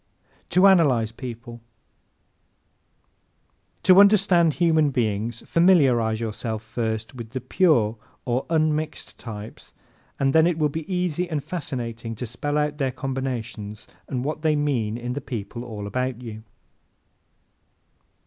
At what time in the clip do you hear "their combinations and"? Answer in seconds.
12.79-14.25